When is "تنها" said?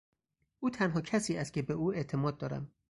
0.69-1.01